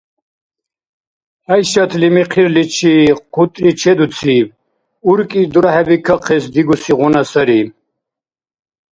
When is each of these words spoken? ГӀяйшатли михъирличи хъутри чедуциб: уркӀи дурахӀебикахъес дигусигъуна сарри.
ГӀяйшатли 1.47 2.07
михъирличи 2.15 2.93
хъутри 3.33 3.71
чедуциб: 3.79 4.47
уркӀи 5.09 5.41
дурахӀебикахъес 5.51 6.43
дигусигъуна 6.53 7.21
сарри. 7.31 7.61